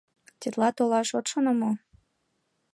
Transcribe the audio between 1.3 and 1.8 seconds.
шоно мо?